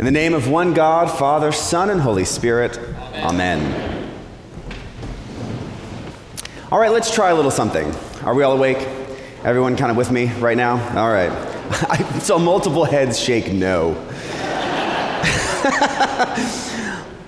In 0.00 0.06
the 0.06 0.10
name 0.10 0.32
of 0.32 0.48
one 0.48 0.72
God, 0.72 1.10
Father, 1.10 1.52
Son, 1.52 1.90
and 1.90 2.00
Holy 2.00 2.24
Spirit, 2.24 2.78
Amen. 3.16 3.60
Amen. 3.60 4.10
All 6.72 6.80
right, 6.80 6.90
let's 6.90 7.14
try 7.14 7.28
a 7.28 7.34
little 7.34 7.50
something. 7.50 7.94
Are 8.22 8.34
we 8.34 8.42
all 8.42 8.52
awake? 8.52 8.78
Everyone 9.44 9.76
kind 9.76 9.90
of 9.90 9.98
with 9.98 10.10
me 10.10 10.32
right 10.38 10.56
now? 10.56 10.78
All 10.98 11.12
right. 11.12 11.30
I 11.90 11.98
saw 12.18 12.38
multiple 12.38 12.86
heads 12.86 13.20
shake 13.20 13.52
no. 13.52 13.88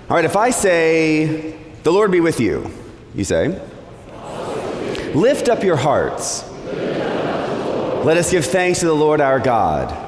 all 0.09 0.17
right, 0.17 0.25
if 0.25 0.35
I 0.35 0.49
say, 0.49 1.55
The 1.83 1.91
Lord 1.91 2.11
be 2.11 2.21
with 2.21 2.39
you, 2.39 2.71
you 3.13 3.23
say, 3.23 3.49
Lift 5.13 5.47
up 5.47 5.63
your 5.63 5.77
hearts. 5.77 6.43
Let 8.03 8.17
us 8.17 8.31
give 8.31 8.45
thanks 8.45 8.79
to 8.79 8.87
the 8.87 8.95
Lord 8.95 9.21
our 9.21 9.39
God. 9.39 10.02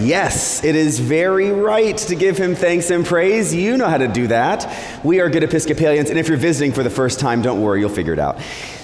Yes, 0.00 0.64
it 0.64 0.76
is 0.76 0.98
very 0.98 1.52
right 1.52 1.94
to 1.94 2.14
give 2.14 2.38
him 2.38 2.54
thanks 2.54 2.88
and 2.88 3.04
praise. 3.04 3.54
You 3.54 3.76
know 3.76 3.86
how 3.86 3.98
to 3.98 4.08
do 4.08 4.28
that. 4.28 5.04
We 5.04 5.20
are 5.20 5.28
good 5.28 5.42
Episcopalians, 5.42 6.08
and 6.08 6.18
if 6.18 6.26
you're 6.26 6.38
visiting 6.38 6.72
for 6.72 6.82
the 6.82 6.88
first 6.88 7.20
time, 7.20 7.42
don't 7.42 7.60
worry, 7.60 7.80
you'll 7.80 7.90
figure 7.90 8.14
it 8.14 8.18
out. 8.18 8.40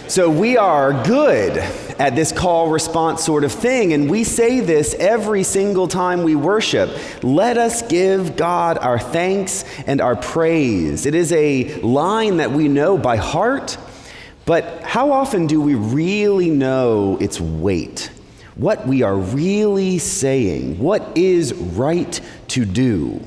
So, 0.08 0.28
we 0.28 0.58
are 0.58 0.92
good 1.04 1.56
at 1.98 2.14
this 2.14 2.32
call 2.32 2.68
response 2.68 3.24
sort 3.24 3.44
of 3.44 3.52
thing, 3.52 3.94
and 3.94 4.10
we 4.10 4.24
say 4.24 4.60
this 4.60 4.94
every 4.98 5.42
single 5.42 5.88
time 5.88 6.22
we 6.22 6.34
worship. 6.34 6.90
Let 7.24 7.56
us 7.56 7.80
give 7.80 8.36
God 8.36 8.76
our 8.76 8.98
thanks 8.98 9.64
and 9.86 10.02
our 10.02 10.16
praise. 10.16 11.06
It 11.06 11.14
is 11.14 11.32
a 11.32 11.80
line 11.80 12.36
that 12.36 12.50
we 12.50 12.68
know 12.68 12.98
by 12.98 13.16
heart, 13.16 13.78
but 14.44 14.82
how 14.82 15.12
often 15.12 15.46
do 15.46 15.62
we 15.62 15.76
really 15.76 16.50
know 16.50 17.16
its 17.22 17.40
weight? 17.40 18.10
What 18.56 18.86
we 18.86 19.02
are 19.02 19.16
really 19.16 19.98
saying, 19.98 20.78
what 20.78 21.16
is 21.16 21.54
right 21.54 22.20
to 22.48 22.64
do. 22.64 23.20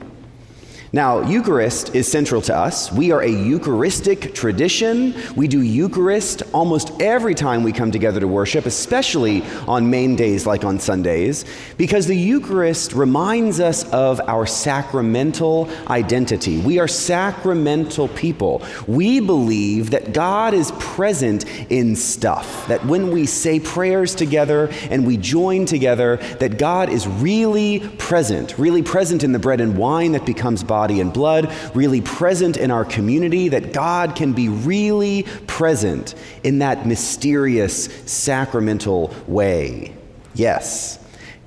Now, 0.91 1.21
Eucharist 1.21 1.93
is 1.93 2.07
central 2.07 2.41
to 2.41 2.55
us. 2.55 2.91
We 2.91 3.11
are 3.11 3.21
a 3.21 3.29
Eucharistic 3.29 4.33
tradition. 4.33 5.13
We 5.35 5.47
do 5.47 5.61
Eucharist 5.61 6.41
almost 6.51 6.99
every 6.99 7.35
time 7.35 7.61
we 7.61 7.71
come 7.71 7.91
together 7.91 8.19
to 8.19 8.27
worship, 8.27 8.65
especially 8.65 9.43
on 9.67 9.91
main 9.91 10.15
days 10.15 10.47
like 10.47 10.63
on 10.63 10.79
Sundays, 10.79 11.45
because 11.77 12.07
the 12.07 12.15
Eucharist 12.15 12.93
reminds 12.93 13.59
us 13.59 13.87
of 13.93 14.19
our 14.27 14.47
sacramental 14.47 15.69
identity. 15.91 16.59
We 16.59 16.79
are 16.79 16.87
sacramental 16.87 18.07
people. 18.07 18.63
We 18.87 19.19
believe 19.19 19.91
that 19.91 20.11
God 20.11 20.55
is 20.55 20.71
present 20.79 21.45
in 21.71 21.95
stuff, 21.95 22.67
that 22.67 22.83
when 22.83 23.11
we 23.11 23.27
say 23.27 23.59
prayers 23.59 24.15
together 24.15 24.71
and 24.89 25.05
we 25.05 25.17
join 25.17 25.67
together, 25.67 26.17
that 26.39 26.57
God 26.57 26.89
is 26.89 27.07
really 27.07 27.81
present, 27.99 28.57
really 28.57 28.81
present 28.81 29.23
in 29.23 29.33
the 29.33 29.39
bread 29.39 29.61
and 29.61 29.77
wine 29.77 30.13
that 30.13 30.25
becomes 30.25 30.63
body 30.63 30.78
body 30.79 31.01
and 31.01 31.11
blood, 31.11 31.51
really 31.73 31.99
present 31.99 32.55
in 32.55 32.71
our 32.71 32.85
community, 32.85 33.49
that 33.49 33.73
God 33.73 34.15
can 34.15 34.31
be 34.31 34.47
really 34.47 35.23
present 35.45 36.15
in 36.41 36.59
that 36.59 36.87
mysterious 36.87 37.85
sacramental 38.05 39.13
way. 39.27 39.93
Yes. 40.33 40.97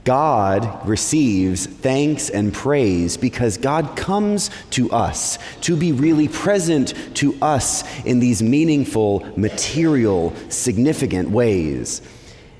God 0.04 0.86
receives 0.86 1.64
thanks 1.64 2.28
and 2.28 2.52
praise 2.52 3.16
because 3.16 3.56
God 3.56 3.96
comes 3.96 4.50
to 4.70 4.90
us 4.90 5.38
to 5.62 5.76
be 5.76 5.92
really 5.92 6.28
present 6.28 6.92
to 7.14 7.34
us 7.40 7.84
in 8.04 8.18
these 8.18 8.42
meaningful, 8.42 9.26
material, 9.38 10.34
significant 10.50 11.30
ways. 11.30 12.02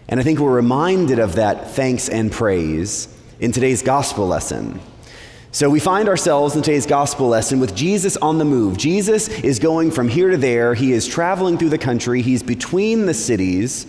And 0.09 0.19
I 0.19 0.23
think 0.23 0.39
we're 0.39 0.55
reminded 0.55 1.19
of 1.19 1.35
that 1.35 1.73
thanks 1.73 2.09
and 2.09 2.33
praise 2.33 3.09
in 3.41 3.53
today's 3.53 3.83
gospel 3.83 4.27
lesson. 4.27 4.81
So 5.55 5.69
we 5.69 5.81
find 5.81 6.09
ourselves 6.09 6.57
in 6.57 6.63
today's 6.63 6.87
gospel 6.87 7.29
lesson 7.29 7.61
with 7.61 7.75
Jesus 7.75 8.17
on 8.17 8.39
the 8.39 8.45
move. 8.45 8.79
Jesus 8.79 9.29
is 9.29 9.59
going 9.59 9.91
from 9.91 10.09
here 10.09 10.31
to 10.31 10.39
there. 10.39 10.73
He 10.73 10.93
is 10.93 11.07
traveling 11.07 11.59
through 11.59 11.69
the 11.69 11.77
country. 11.77 12.23
He's 12.23 12.43
between 12.43 13.05
the 13.05 13.13
cities. 13.13 13.87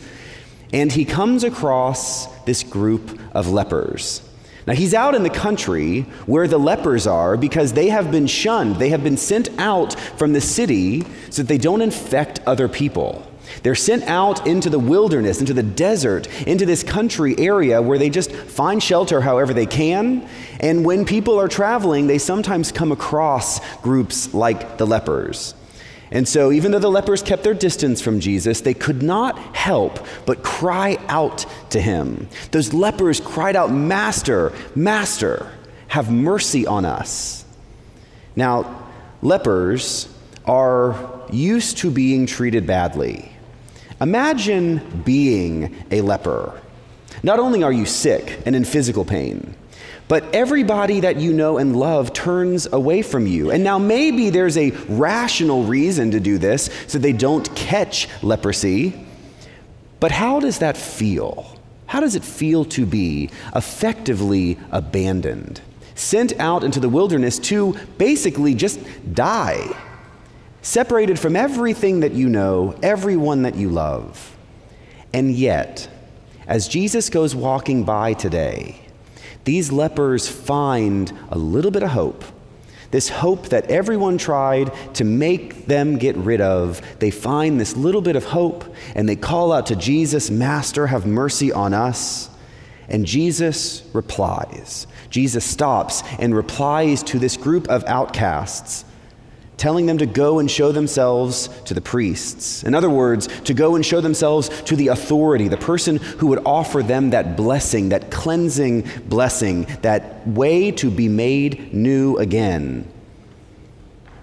And 0.74 0.92
he 0.92 1.06
comes 1.06 1.46
across 1.46 2.26
this 2.42 2.64
group 2.64 3.18
of 3.34 3.48
lepers. 3.48 4.30
Now, 4.68 4.74
he's 4.74 4.94
out 4.94 5.16
in 5.16 5.24
the 5.24 5.30
country 5.30 6.02
where 6.26 6.50
the 6.50 6.58
lepers 6.58 7.08
are 7.08 7.38
because 7.38 7.72
they 7.72 7.88
have 7.88 8.12
been 8.12 8.28
shunned. 8.28 8.76
They 8.76 8.90
have 8.90 9.04
been 9.04 9.18
sent 9.18 9.48
out 9.58 9.98
from 10.18 10.34
the 10.34 10.42
city 10.42 11.06
so 11.30 11.44
that 11.44 11.48
they 11.48 11.58
don't 11.58 11.82
infect 11.82 12.42
other 12.46 12.68
people. 12.68 13.26
They're 13.62 13.76
sent 13.76 14.04
out 14.04 14.48
into 14.48 14.70
the 14.70 14.80
wilderness, 14.80 15.40
into 15.40 15.54
the 15.54 15.64
desert, 15.64 16.28
into 16.48 16.66
this 16.66 16.84
country 16.84 17.36
area 17.38 17.82
where 17.82 17.98
they 17.98 18.10
just 18.10 18.32
find 18.32 18.82
shelter 18.82 19.22
however 19.22 19.54
they 19.54 19.66
can. 19.66 20.28
And 20.60 20.84
when 20.86 21.06
people 21.06 21.40
are 21.40 21.48
traveling, 21.48 22.08
they 22.08 22.18
sometimes 22.18 22.72
come 22.72 22.92
across 22.92 23.60
groups 23.78 24.34
like 24.34 24.78
the 24.78 24.88
lepers. 24.88 25.54
And 26.14 26.28
so, 26.28 26.52
even 26.52 26.72
though 26.72 26.80
the 26.80 26.92
lepers 26.92 27.24
kept 27.24 27.44
their 27.44 27.56
distance 27.56 28.00
from 28.00 28.20
Jesus, 28.20 28.62
they 28.62 28.76
could 28.76 29.02
not 29.02 29.36
help 29.56 30.06
but 30.28 30.44
cry 30.44 31.00
out 31.08 31.46
to 31.72 31.82
him. 31.82 32.28
Those 32.52 32.72
lepers 32.72 33.20
cried 33.20 33.56
out, 33.56 33.72
Master, 33.72 34.54
Master, 34.76 35.52
have 35.88 36.12
mercy 36.12 36.68
on 36.68 36.86
us. 36.86 37.46
Now, 38.36 38.88
lepers 39.24 40.08
are 40.46 41.24
used 41.32 41.80
to 41.80 41.90
being 41.90 42.28
treated 42.28 42.68
badly. 42.68 43.33
Imagine 44.02 45.04
being 45.04 45.76
a 45.92 46.02
leper. 46.02 46.60
Not 47.22 47.40
only 47.40 47.64
are 47.64 47.72
you 47.72 47.86
sick 47.86 48.42
and 48.46 48.56
in 48.56 48.66
physical 48.66 49.06
pain, 49.06 49.56
but 50.08 50.36
everybody 50.36 51.00
that 51.00 51.18
you 51.18 51.34
know 51.34 51.58
and 51.58 51.76
love 51.76 52.14
turns 52.14 52.68
away 52.72 53.02
from 53.02 53.26
you. 53.26 53.52
And 53.52 53.64
now 53.64 53.80
maybe 53.80 54.30
there's 54.30 54.58
a 54.58 54.72
rational 54.90 55.64
reason 55.64 56.12
to 56.12 56.20
do 56.20 56.38
this 56.38 56.70
so 56.88 56.98
they 56.98 57.14
don't 57.14 57.54
catch 57.56 58.10
leprosy. 58.22 59.06
But 60.00 60.12
how 60.12 60.40
does 60.40 60.60
that 60.60 60.76
feel? 60.76 61.58
How 61.86 62.00
does 62.00 62.16
it 62.16 62.24
feel 62.24 62.66
to 62.66 62.86
be 62.86 63.30
effectively 63.56 64.58
abandoned, 64.72 65.62
sent 65.96 66.38
out 66.40 66.64
into 66.64 66.80
the 66.80 66.90
wilderness 66.90 67.40
to 67.40 67.78
basically 67.98 68.56
just 68.56 68.80
die? 69.14 69.74
Separated 70.64 71.20
from 71.20 71.36
everything 71.36 72.00
that 72.00 72.14
you 72.14 72.28
know, 72.28 72.76
everyone 72.82 73.44
that 73.44 73.56
you 73.56 73.70
love. 73.70 74.36
And 75.14 75.32
yet, 75.32 75.88
as 76.48 76.68
Jesus 76.68 77.10
goes 77.10 77.36
walking 77.36 77.84
by 77.84 78.14
today, 78.14 78.80
these 79.44 79.72
lepers 79.72 80.28
find 80.28 81.12
a 81.30 81.38
little 81.38 81.70
bit 81.70 81.84
of 81.84 81.90
hope. 81.90 82.24
This 82.92 83.10
hope 83.10 83.50
that 83.50 83.70
everyone 83.70 84.18
tried 84.18 84.72
to 84.96 85.04
make 85.04 85.66
them 85.66 85.98
get 85.98 86.16
rid 86.16 86.40
of, 86.40 86.82
they 87.00 87.12
find 87.12 87.60
this 87.60 87.76
little 87.76 88.02
bit 88.02 88.16
of 88.16 88.24
hope 88.24 88.64
and 88.96 89.10
they 89.10 89.16
call 89.16 89.52
out 89.52 89.66
to 89.68 89.76
Jesus, 89.76 90.30
Master, 90.30 90.88
have 90.88 91.06
mercy 91.06 91.52
on 91.52 91.74
us. 91.74 92.30
And 92.88 93.06
Jesus 93.06 93.84
replies. 93.94 94.88
Jesus 95.10 95.44
stops 95.44 96.04
and 96.20 96.36
replies 96.36 97.04
to 97.04 97.20
this 97.20 97.36
group 97.36 97.68
of 97.68 97.84
outcasts 97.86 98.86
telling 99.58 99.86
them 99.86 99.98
to 100.00 100.06
go 100.06 100.40
and 100.40 100.50
show 100.50 100.72
themselves 100.72 101.48
to 101.66 101.74
the 101.74 101.82
priests. 101.82 102.64
In 102.64 102.74
other 102.74 102.90
words, 102.90 103.28
to 103.42 103.54
go 103.54 103.76
and 103.76 103.86
show 103.86 104.02
themselves 104.02 104.50
to 104.64 104.76
the 104.76 104.90
authority, 104.90 105.48
the 105.48 105.58
person 105.58 105.98
who 105.98 106.28
would 106.28 106.42
offer 106.46 106.82
them 106.82 107.12
that 107.12 107.38
blessing, 107.38 107.90
that 107.90 108.12
cleansing 108.12 108.88
blessing, 109.06 109.64
that 109.82 110.28
way 110.28 110.72
to 110.72 110.90
be 110.90 111.08
made 111.08 111.74
new 111.74 112.18
again. 112.18 112.88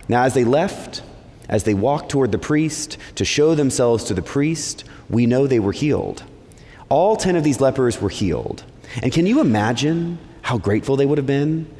Now, 0.08 0.24
as 0.24 0.34
they 0.34 0.44
left, 0.44 1.02
as 1.48 1.64
they 1.64 1.74
walked 1.74 2.10
toward 2.10 2.32
the 2.32 2.38
priest 2.38 2.98
to 3.14 3.24
show 3.24 3.54
themselves 3.54 4.04
to 4.04 4.14
the 4.14 4.22
priest, 4.22 4.84
we 5.08 5.26
know 5.26 5.46
they 5.46 5.60
were 5.60 5.72
healed. 5.72 6.24
All 6.88 7.16
10 7.16 7.36
of 7.36 7.44
these 7.44 7.60
lepers 7.60 8.00
were 8.00 8.08
healed. 8.08 8.64
And 9.02 9.12
can 9.12 9.26
you 9.26 9.40
imagine 9.40 10.18
how 10.42 10.58
grateful 10.58 10.96
they 10.96 11.06
would 11.06 11.18
have 11.18 11.26
been? 11.26 11.72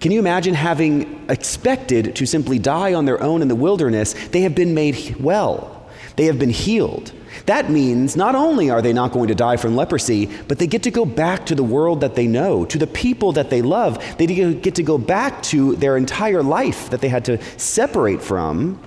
Can 0.00 0.12
you 0.12 0.18
imagine 0.18 0.54
having 0.54 1.28
expected 1.28 2.16
to 2.16 2.26
simply 2.26 2.58
die 2.58 2.94
on 2.94 3.04
their 3.04 3.22
own 3.22 3.42
in 3.42 3.48
the 3.48 3.54
wilderness? 3.54 4.14
They 4.28 4.40
have 4.40 4.54
been 4.54 4.72
made 4.72 5.16
well, 5.20 5.86
they 6.16 6.24
have 6.24 6.38
been 6.38 6.50
healed. 6.50 7.12
That 7.46 7.70
means 7.70 8.16
not 8.16 8.34
only 8.34 8.70
are 8.70 8.82
they 8.82 8.92
not 8.92 9.12
going 9.12 9.28
to 9.28 9.34
die 9.34 9.56
from 9.56 9.76
leprosy, 9.76 10.26
but 10.48 10.58
they 10.58 10.66
get 10.66 10.82
to 10.84 10.90
go 10.90 11.04
back 11.04 11.46
to 11.46 11.54
the 11.54 11.62
world 11.62 12.00
that 12.00 12.14
they 12.14 12.26
know, 12.26 12.64
to 12.64 12.78
the 12.78 12.86
people 12.86 13.32
that 13.32 13.50
they 13.50 13.62
love. 13.62 14.02
They 14.16 14.26
get 14.26 14.74
to 14.74 14.82
go 14.82 14.98
back 14.98 15.42
to 15.44 15.76
their 15.76 15.96
entire 15.96 16.42
life 16.42 16.90
that 16.90 17.00
they 17.00 17.08
had 17.08 17.24
to 17.26 17.40
separate 17.58 18.22
from. 18.22 18.80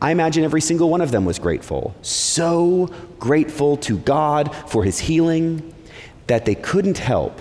I 0.00 0.10
imagine 0.10 0.44
every 0.44 0.60
single 0.60 0.90
one 0.90 1.00
of 1.00 1.10
them 1.10 1.24
was 1.24 1.38
grateful. 1.38 1.94
So 2.02 2.92
grateful 3.18 3.76
to 3.78 3.98
God 3.98 4.54
for 4.68 4.84
his 4.84 4.98
healing 4.98 5.74
that 6.26 6.44
they 6.44 6.54
couldn't 6.54 6.98
help 6.98 7.40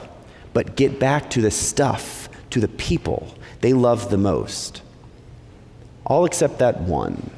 but 0.54 0.76
get 0.76 1.00
back 1.00 1.30
to 1.32 1.42
the 1.42 1.52
stuff 1.52 2.17
to 2.60 2.68
the 2.68 2.74
people 2.74 3.34
they 3.62 3.74
loved 3.74 4.10
the 4.10 4.18
most. 4.18 4.82
All 6.06 6.26
except 6.26 6.60
that 6.60 6.82
one. 6.82 7.30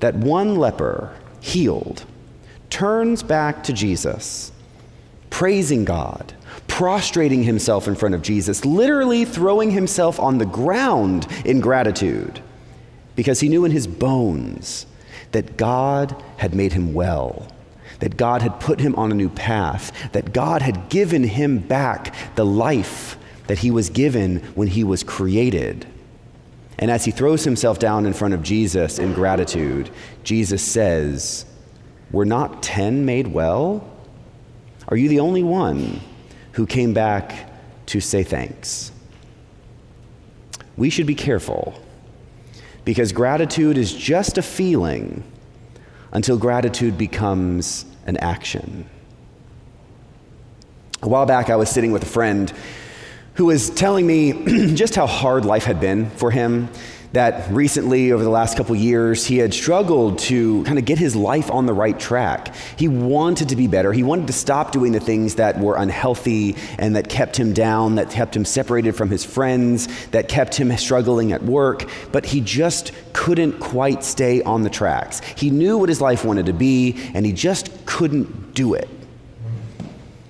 That 0.00 0.14
one 0.14 0.56
leper, 0.56 1.14
healed, 1.40 2.04
turns 2.70 3.22
back 3.22 3.62
to 3.64 3.72
Jesus, 3.72 4.52
praising 5.30 5.84
God, 5.84 6.34
prostrating 6.66 7.42
himself 7.42 7.86
in 7.86 7.94
front 7.94 8.14
of 8.14 8.22
Jesus, 8.22 8.64
literally 8.64 9.24
throwing 9.24 9.70
himself 9.70 10.18
on 10.18 10.38
the 10.38 10.46
ground 10.46 11.26
in 11.44 11.60
gratitude, 11.60 12.40
because 13.14 13.40
he 13.40 13.48
knew 13.48 13.64
in 13.64 13.70
his 13.70 13.86
bones 13.86 14.86
that 15.32 15.56
God 15.56 16.20
had 16.38 16.54
made 16.54 16.72
him 16.72 16.94
well, 16.94 17.48
that 18.00 18.16
God 18.16 18.42
had 18.42 18.58
put 18.60 18.80
him 18.80 18.94
on 18.96 19.12
a 19.12 19.14
new 19.14 19.28
path, 19.28 19.92
that 20.12 20.32
God 20.32 20.62
had 20.62 20.88
given 20.88 21.24
him 21.24 21.58
back 21.58 22.14
the 22.34 22.44
life 22.44 23.16
that 23.46 23.58
he 23.58 23.70
was 23.70 23.90
given 23.90 24.38
when 24.54 24.68
he 24.68 24.84
was 24.84 25.02
created. 25.02 25.86
And 26.78 26.90
as 26.90 27.04
he 27.04 27.10
throws 27.10 27.44
himself 27.44 27.78
down 27.78 28.06
in 28.06 28.12
front 28.12 28.34
of 28.34 28.42
Jesus 28.42 28.98
in 28.98 29.12
gratitude, 29.12 29.90
Jesus 30.24 30.62
says, 30.62 31.44
Were 32.10 32.24
not 32.24 32.62
ten 32.62 33.04
made 33.04 33.28
well? 33.28 33.88
Are 34.88 34.96
you 34.96 35.08
the 35.08 35.20
only 35.20 35.42
one 35.42 36.00
who 36.52 36.66
came 36.66 36.92
back 36.92 37.50
to 37.86 38.00
say 38.00 38.22
thanks? 38.22 38.90
We 40.76 40.90
should 40.90 41.06
be 41.06 41.14
careful 41.14 41.74
because 42.84 43.12
gratitude 43.12 43.78
is 43.78 43.92
just 43.92 44.38
a 44.38 44.42
feeling 44.42 45.22
until 46.12 46.36
gratitude 46.36 46.98
becomes 46.98 47.84
an 48.06 48.16
action. 48.18 48.88
A 51.02 51.08
while 51.08 51.26
back, 51.26 51.50
I 51.50 51.56
was 51.56 51.68
sitting 51.68 51.92
with 51.92 52.02
a 52.02 52.06
friend 52.06 52.52
who 53.34 53.46
was 53.46 53.70
telling 53.70 54.06
me 54.06 54.32
just 54.74 54.94
how 54.94 55.06
hard 55.06 55.44
life 55.44 55.64
had 55.64 55.80
been 55.80 56.10
for 56.10 56.30
him. 56.30 56.68
That 57.12 57.52
recently, 57.52 58.10
over 58.10 58.24
the 58.24 58.30
last 58.30 58.56
couple 58.56 58.74
years, 58.74 59.26
he 59.26 59.36
had 59.36 59.52
struggled 59.52 60.18
to 60.20 60.64
kind 60.64 60.78
of 60.78 60.86
get 60.86 60.98
his 60.98 61.14
life 61.14 61.50
on 61.50 61.66
the 61.66 61.74
right 61.74 61.98
track. 62.00 62.54
He 62.78 62.88
wanted 62.88 63.50
to 63.50 63.56
be 63.56 63.66
better. 63.66 63.92
He 63.92 64.02
wanted 64.02 64.28
to 64.28 64.32
stop 64.32 64.72
doing 64.72 64.92
the 64.92 65.00
things 65.00 65.34
that 65.34 65.60
were 65.60 65.76
unhealthy 65.76 66.56
and 66.78 66.96
that 66.96 67.10
kept 67.10 67.36
him 67.36 67.52
down, 67.52 67.96
that 67.96 68.08
kept 68.08 68.34
him 68.34 68.46
separated 68.46 68.92
from 68.92 69.10
his 69.10 69.26
friends, 69.26 69.88
that 70.12 70.30
kept 70.30 70.54
him 70.54 70.74
struggling 70.78 71.32
at 71.32 71.42
work, 71.42 71.86
but 72.12 72.24
he 72.24 72.40
just 72.40 72.92
couldn't 73.12 73.60
quite 73.60 74.02
stay 74.04 74.40
on 74.44 74.62
the 74.62 74.70
tracks. 74.70 75.20
He 75.36 75.50
knew 75.50 75.76
what 75.76 75.90
his 75.90 76.00
life 76.00 76.24
wanted 76.24 76.46
to 76.46 76.54
be, 76.54 76.98
and 77.12 77.26
he 77.26 77.34
just 77.34 77.84
couldn't 77.84 78.54
do 78.54 78.72
it. 78.72 78.88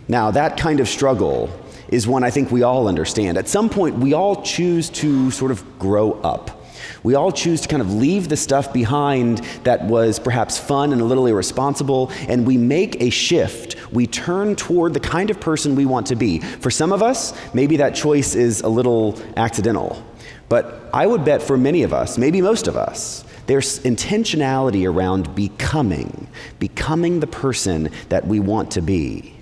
Now, 0.08 0.32
that 0.32 0.56
kind 0.56 0.80
of 0.80 0.88
struggle 0.88 1.48
is 1.92 2.08
one 2.08 2.24
I 2.24 2.30
think 2.30 2.50
we 2.50 2.62
all 2.62 2.88
understand. 2.88 3.38
At 3.38 3.48
some 3.48 3.68
point, 3.68 3.98
we 3.98 4.14
all 4.14 4.42
choose 4.42 4.88
to 4.90 5.30
sort 5.30 5.50
of 5.50 5.78
grow 5.78 6.12
up. 6.22 6.62
We 7.04 7.14
all 7.14 7.30
choose 7.30 7.60
to 7.60 7.68
kind 7.68 7.82
of 7.82 7.92
leave 7.94 8.28
the 8.28 8.36
stuff 8.36 8.72
behind 8.72 9.38
that 9.64 9.84
was 9.84 10.18
perhaps 10.18 10.58
fun 10.58 10.92
and 10.92 11.00
a 11.00 11.04
little 11.04 11.26
irresponsible, 11.26 12.10
and 12.28 12.46
we 12.46 12.56
make 12.56 13.00
a 13.02 13.10
shift. 13.10 13.76
We 13.92 14.06
turn 14.06 14.56
toward 14.56 14.94
the 14.94 15.00
kind 15.00 15.30
of 15.30 15.38
person 15.38 15.76
we 15.76 15.84
want 15.84 16.06
to 16.08 16.16
be. 16.16 16.38
For 16.38 16.70
some 16.70 16.92
of 16.92 17.02
us, 17.02 17.34
maybe 17.54 17.76
that 17.76 17.94
choice 17.94 18.34
is 18.34 18.62
a 18.62 18.68
little 18.68 19.20
accidental. 19.36 20.02
But 20.48 20.88
I 20.94 21.06
would 21.06 21.24
bet 21.24 21.42
for 21.42 21.56
many 21.56 21.82
of 21.82 21.92
us, 21.92 22.18
maybe 22.18 22.40
most 22.40 22.68
of 22.68 22.76
us, 22.76 23.24
there's 23.46 23.80
intentionality 23.80 24.90
around 24.90 25.34
becoming, 25.34 26.28
becoming 26.58 27.20
the 27.20 27.26
person 27.26 27.90
that 28.08 28.26
we 28.26 28.40
want 28.40 28.70
to 28.72 28.80
be. 28.80 29.34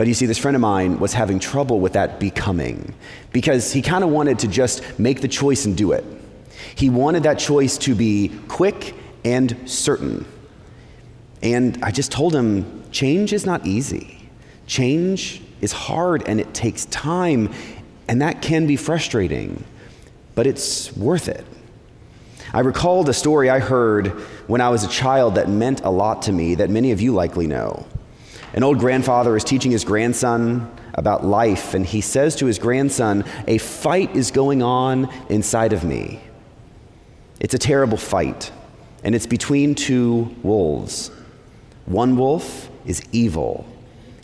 But 0.00 0.06
you 0.08 0.14
see, 0.14 0.24
this 0.24 0.38
friend 0.38 0.54
of 0.54 0.62
mine 0.62 0.98
was 0.98 1.12
having 1.12 1.38
trouble 1.38 1.78
with 1.78 1.92
that 1.92 2.18
becoming 2.18 2.94
because 3.32 3.70
he 3.70 3.82
kind 3.82 4.02
of 4.02 4.08
wanted 4.08 4.38
to 4.38 4.48
just 4.48 4.98
make 4.98 5.20
the 5.20 5.28
choice 5.28 5.66
and 5.66 5.76
do 5.76 5.92
it. 5.92 6.06
He 6.74 6.88
wanted 6.88 7.24
that 7.24 7.38
choice 7.38 7.76
to 7.76 7.94
be 7.94 8.32
quick 8.48 8.94
and 9.26 9.54
certain. 9.68 10.24
And 11.42 11.84
I 11.84 11.90
just 11.90 12.10
told 12.10 12.34
him 12.34 12.82
change 12.90 13.34
is 13.34 13.44
not 13.44 13.66
easy. 13.66 14.26
Change 14.66 15.42
is 15.60 15.70
hard 15.70 16.26
and 16.26 16.40
it 16.40 16.54
takes 16.54 16.86
time, 16.86 17.52
and 18.08 18.22
that 18.22 18.40
can 18.40 18.66
be 18.66 18.76
frustrating, 18.76 19.62
but 20.34 20.46
it's 20.46 20.96
worth 20.96 21.28
it. 21.28 21.44
I 22.54 22.60
recalled 22.60 23.10
a 23.10 23.12
story 23.12 23.50
I 23.50 23.58
heard 23.58 24.12
when 24.46 24.62
I 24.62 24.70
was 24.70 24.82
a 24.82 24.88
child 24.88 25.34
that 25.34 25.50
meant 25.50 25.82
a 25.82 25.90
lot 25.90 26.22
to 26.22 26.32
me 26.32 26.54
that 26.54 26.70
many 26.70 26.90
of 26.90 27.02
you 27.02 27.12
likely 27.12 27.46
know. 27.46 27.84
An 28.52 28.64
old 28.64 28.78
grandfather 28.78 29.36
is 29.36 29.44
teaching 29.44 29.70
his 29.70 29.84
grandson 29.84 30.70
about 30.94 31.24
life, 31.24 31.72
and 31.74 31.86
he 31.86 32.00
says 32.00 32.34
to 32.36 32.46
his 32.46 32.58
grandson, 32.58 33.24
A 33.46 33.58
fight 33.58 34.16
is 34.16 34.32
going 34.32 34.62
on 34.62 35.08
inside 35.28 35.72
of 35.72 35.84
me. 35.84 36.20
It's 37.38 37.54
a 37.54 37.58
terrible 37.58 37.96
fight, 37.96 38.50
and 39.04 39.14
it's 39.14 39.26
between 39.26 39.74
two 39.74 40.34
wolves. 40.42 41.10
One 41.86 42.16
wolf 42.16 42.68
is 42.84 43.02
evil, 43.12 43.66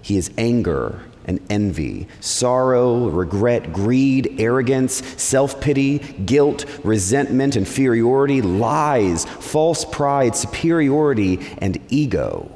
he 0.02 0.16
is 0.16 0.30
anger 0.36 1.00
and 1.24 1.40
envy, 1.50 2.06
sorrow, 2.20 3.08
regret, 3.08 3.72
greed, 3.72 4.36
arrogance, 4.38 5.04
self 5.20 5.60
pity, 5.60 5.98
guilt, 5.98 6.64
resentment, 6.84 7.56
inferiority, 7.56 8.42
lies, 8.42 9.24
false 9.24 9.84
pride, 9.84 10.36
superiority, 10.36 11.40
and 11.58 11.80
ego. 11.88 12.55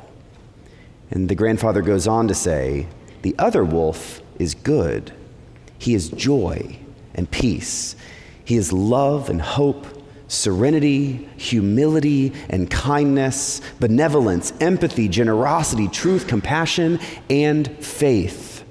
And 1.11 1.29
the 1.29 1.35
grandfather 1.35 1.83
goes 1.83 2.07
on 2.07 2.29
to 2.29 2.35
say, 2.35 2.87
The 3.23 3.35
other 3.39 3.65
wolf 3.65 4.21
is 4.39 4.55
good. 4.55 5.13
He 5.79 5.95
is 5.95 6.09
joy 6.11 6.79
and 7.15 7.31
peace. 7.31 7.97
He 8.45 8.57
is 8.57 8.73
love 8.73 9.29
and 9.29 9.41
hope, 9.41 9.87
serenity, 10.29 11.29
humility 11.37 12.33
and 12.49 12.71
kindness, 12.71 13.61
benevolence, 13.81 14.53
empathy, 14.61 15.09
generosity, 15.09 15.89
truth, 15.89 16.27
compassion, 16.27 17.01
and 17.29 17.69
faith. 17.85 18.65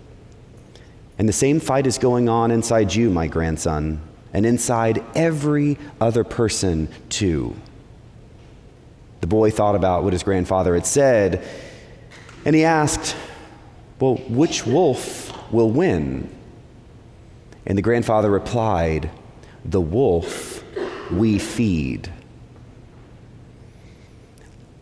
And 1.18 1.28
the 1.28 1.34
same 1.34 1.60
fight 1.60 1.86
is 1.86 1.98
going 1.98 2.30
on 2.30 2.50
inside 2.52 2.96
you, 2.96 3.10
my 3.10 3.28
grandson, 3.28 4.02
and 4.34 4.46
inside 4.46 5.04
every 5.16 5.78
other 6.00 6.24
person, 6.24 6.88
too. 7.10 7.56
The 9.20 9.28
boy 9.28 9.52
thought 9.52 9.76
about 9.76 10.06
what 10.06 10.14
his 10.14 10.24
grandfather 10.24 10.76
had 10.76 10.86
said 10.86 11.46
and 12.50 12.56
he 12.56 12.66
asked, 12.66 13.16
Well, 14.00 14.16
which 14.28 14.66
wolf 14.66 15.52
will 15.52 15.70
win? 15.70 16.36
And 17.68 17.78
the 17.78 17.84
grandfather 17.84 18.32
replied, 18.32 19.12
The 19.64 19.80
wolf 19.80 20.64
we 21.12 21.38
feed. 21.38 22.12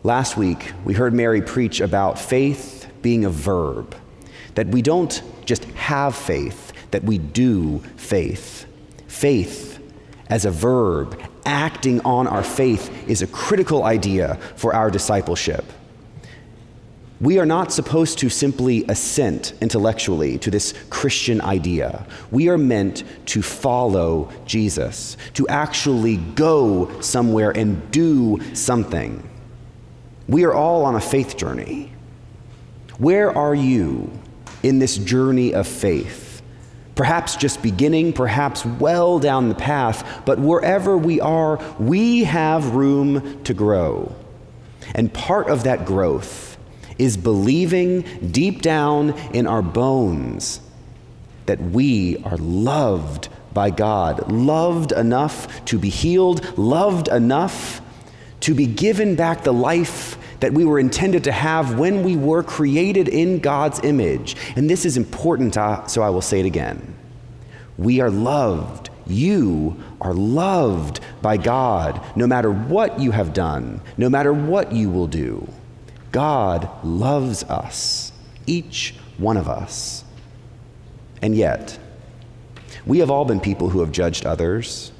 Last 0.02 0.38
week, 0.38 0.72
we 0.86 0.94
heard 0.94 1.12
Mary 1.12 1.42
preach 1.42 1.82
about 1.82 2.18
faith 2.18 2.90
being 3.02 3.26
a 3.26 3.30
verb, 3.30 3.94
that 4.54 4.68
we 4.68 4.80
don't 4.80 5.22
just 5.44 5.64
have 5.64 6.16
faith, 6.16 6.72
that 6.90 7.04
we 7.04 7.18
do 7.18 7.80
faith. 7.98 8.64
Faith 9.08 9.78
as 10.30 10.46
a 10.46 10.50
verb, 10.50 11.20
acting 11.44 12.00
on 12.00 12.28
our 12.28 12.42
faith, 12.42 13.06
is 13.06 13.20
a 13.20 13.26
critical 13.26 13.84
idea 13.84 14.36
for 14.56 14.74
our 14.74 14.90
discipleship. 14.90 15.66
We 17.20 17.40
are 17.40 17.46
not 17.46 17.72
supposed 17.72 18.18
to 18.20 18.28
simply 18.28 18.84
assent 18.88 19.52
intellectually 19.60 20.38
to 20.38 20.52
this 20.52 20.72
Christian 20.88 21.40
idea. 21.40 22.06
We 22.30 22.48
are 22.48 22.58
meant 22.58 23.02
to 23.26 23.42
follow 23.42 24.30
Jesus, 24.46 25.16
to 25.34 25.48
actually 25.48 26.16
go 26.16 27.00
somewhere 27.00 27.50
and 27.50 27.90
do 27.90 28.38
something. 28.54 29.28
We 30.28 30.44
are 30.44 30.54
all 30.54 30.84
on 30.84 30.94
a 30.94 31.00
faith 31.00 31.36
journey. 31.36 31.90
Where 32.98 33.36
are 33.36 33.54
you 33.54 34.12
in 34.62 34.78
this 34.78 34.96
journey 34.96 35.54
of 35.54 35.66
faith? 35.66 36.40
Perhaps 36.94 37.34
just 37.34 37.62
beginning, 37.62 38.12
perhaps 38.12 38.64
well 38.64 39.18
down 39.18 39.48
the 39.48 39.54
path, 39.56 40.22
but 40.24 40.38
wherever 40.38 40.96
we 40.96 41.20
are, 41.20 41.60
we 41.80 42.24
have 42.24 42.76
room 42.76 43.42
to 43.42 43.54
grow. 43.54 44.14
And 44.94 45.12
part 45.12 45.48
of 45.48 45.64
that 45.64 45.84
growth 45.84 46.47
is 46.98 47.16
believing 47.16 48.02
deep 48.30 48.62
down 48.62 49.10
in 49.32 49.46
our 49.46 49.62
bones 49.62 50.60
that 51.46 51.60
we 51.60 52.18
are 52.24 52.36
loved 52.36 53.28
by 53.54 53.70
God, 53.70 54.30
loved 54.30 54.92
enough 54.92 55.64
to 55.66 55.78
be 55.78 55.88
healed, 55.88 56.58
loved 56.58 57.08
enough 57.08 57.80
to 58.40 58.54
be 58.54 58.66
given 58.66 59.16
back 59.16 59.44
the 59.44 59.52
life 59.52 60.16
that 60.40 60.52
we 60.52 60.64
were 60.64 60.78
intended 60.78 61.24
to 61.24 61.32
have 61.32 61.78
when 61.78 62.04
we 62.04 62.16
were 62.16 62.42
created 62.42 63.08
in 63.08 63.38
God's 63.40 63.80
image. 63.82 64.36
And 64.56 64.70
this 64.70 64.84
is 64.84 64.96
important, 64.96 65.56
uh, 65.56 65.86
so 65.86 66.02
I 66.02 66.10
will 66.10 66.22
say 66.22 66.40
it 66.40 66.46
again. 66.46 66.94
We 67.76 68.00
are 68.00 68.10
loved. 68.10 68.90
You 69.06 69.82
are 70.00 70.14
loved 70.14 71.00
by 71.22 71.38
God 71.38 72.00
no 72.14 72.26
matter 72.26 72.50
what 72.50 73.00
you 73.00 73.10
have 73.10 73.32
done, 73.32 73.80
no 73.96 74.08
matter 74.08 74.32
what 74.32 74.72
you 74.72 74.90
will 74.90 75.06
do. 75.06 75.48
God 76.12 76.68
loves 76.84 77.44
us, 77.44 78.12
each 78.46 78.94
one 79.18 79.36
of 79.36 79.48
us. 79.48 80.04
And 81.20 81.34
yet, 81.34 81.78
we 82.86 83.00
have 83.00 83.10
all 83.10 83.24
been 83.24 83.40
people 83.40 83.68
who 83.68 83.80
have 83.80 83.92
judged 83.92 84.24
others, 84.24 84.92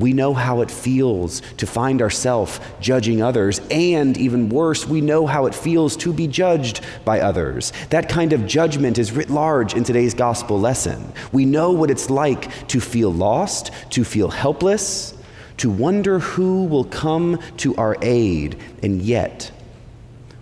We 0.00 0.12
know 0.12 0.32
how 0.32 0.62
it 0.62 0.70
feels 0.70 1.42
to 1.58 1.66
find 1.66 2.00
ourselves 2.00 2.60
judging 2.80 3.22
others, 3.22 3.60
and 3.70 4.16
even 4.16 4.48
worse, 4.48 4.86
we 4.86 5.00
know 5.00 5.26
how 5.26 5.46
it 5.46 5.54
feels 5.54 5.96
to 5.98 6.12
be 6.12 6.26
judged 6.26 6.80
by 7.04 7.20
others. 7.20 7.72
That 7.90 8.08
kind 8.08 8.32
of 8.32 8.46
judgment 8.46 8.98
is 8.98 9.12
writ 9.12 9.30
large 9.30 9.74
in 9.74 9.84
today's 9.84 10.14
gospel 10.14 10.58
lesson. 10.58 11.12
We 11.32 11.44
know 11.44 11.72
what 11.72 11.90
it's 11.90 12.08
like 12.08 12.68
to 12.68 12.80
feel 12.80 13.12
lost, 13.12 13.72
to 13.90 14.04
feel 14.04 14.28
helpless, 14.30 15.12
to 15.58 15.68
wonder 15.68 16.20
who 16.20 16.64
will 16.64 16.84
come 16.84 17.38
to 17.58 17.76
our 17.76 17.96
aid, 18.00 18.56
and 18.82 19.02
yet, 19.02 19.50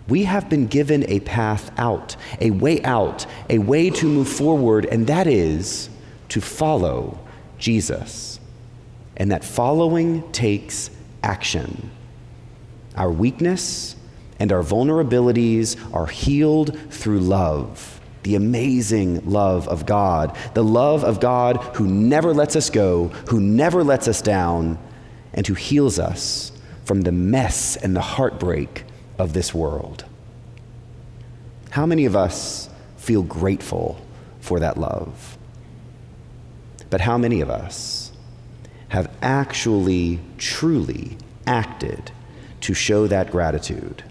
we 0.08 0.24
have 0.24 0.48
been 0.48 0.66
given 0.66 1.04
a 1.10 1.20
path 1.20 1.70
out, 1.78 2.16
a 2.40 2.50
way 2.50 2.82
out, 2.82 3.26
a 3.50 3.58
way 3.58 3.90
to 3.90 4.06
move 4.06 4.28
forward, 4.28 4.86
and 4.86 5.06
that 5.06 5.26
is 5.26 5.90
to 6.30 6.40
follow 6.40 7.18
Jesus 7.58 8.40
and 9.16 9.30
that 9.32 9.44
following 9.44 10.30
takes 10.32 10.90
action. 11.22 11.90
Our 12.96 13.10
weakness 13.10 13.96
and 14.38 14.52
our 14.52 14.62
vulnerabilities 14.62 15.76
are 15.94 16.06
healed 16.06 16.78
through 16.90 17.20
love, 17.20 18.00
the 18.22 18.36
amazing 18.36 19.28
love 19.28 19.68
of 19.68 19.84
God, 19.86 20.36
the 20.54 20.64
love 20.64 21.04
of 21.04 21.20
God 21.20 21.56
who 21.76 21.86
never 21.86 22.32
lets 22.32 22.56
us 22.56 22.70
go, 22.70 23.08
who 23.28 23.40
never 23.40 23.84
lets 23.84 24.08
us 24.08 24.22
down, 24.22 24.78
and 25.34 25.46
who 25.46 25.54
heals 25.54 25.98
us 25.98 26.52
from 26.84 27.02
the 27.02 27.12
mess 27.12 27.76
and 27.76 27.94
the 27.94 28.00
heartbreak 28.00 28.84
of 29.18 29.32
this 29.32 29.52
world. 29.54 30.04
How 31.70 31.86
many 31.86 32.04
of 32.04 32.16
us 32.16 32.68
feel 32.96 33.22
grateful 33.22 34.00
for 34.40 34.60
that 34.60 34.76
love? 34.76 35.36
But 36.90 37.02
how 37.02 37.18
many 37.18 37.40
of 37.40 37.50
us 37.50 38.12
have 38.88 39.10
actually, 39.20 40.18
truly 40.38 41.16
acted 41.46 42.10
to 42.62 42.74
show 42.74 43.06
that 43.06 43.30
gratitude. 43.30 44.02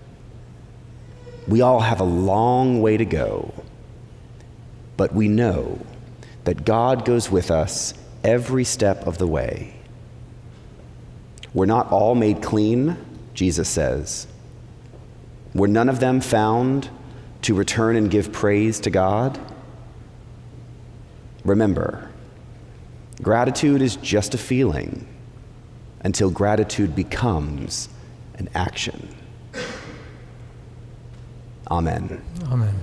We 1.47 1.61
all 1.61 1.79
have 1.79 1.99
a 1.99 2.05
long 2.05 2.81
way 2.81 2.97
to 2.97 3.05
go, 3.05 3.53
but 4.95 5.13
we 5.13 5.27
know 5.27 5.79
that 6.43 6.65
God 6.65 7.05
goes 7.05 7.31
with 7.31 7.51
us 7.51 7.93
every 8.23 8.63
step 8.63 9.05
of 9.05 9.17
the 9.17 9.27
way. 9.27 9.73
We're 11.53 11.65
not 11.65 11.91
all 11.91 12.15
made 12.15 12.41
clean, 12.41 12.97
Jesus 13.33 13.69
says. 13.69 14.27
Were 15.57 15.67
none 15.67 15.89
of 15.89 15.99
them 15.99 16.21
found 16.21 16.89
to 17.41 17.53
return 17.53 17.97
and 17.97 18.09
give 18.09 18.31
praise 18.31 18.79
to 18.81 18.89
God? 18.89 19.37
Remember, 21.43 22.07
Gratitude 23.21 23.81
is 23.81 23.95
just 23.95 24.35
a 24.35 24.37
feeling 24.37 25.07
until 26.01 26.29
gratitude 26.29 26.95
becomes 26.95 27.89
an 28.35 28.47
action. 28.53 29.15
Amen. 31.71 32.21
Amen. 32.51 32.73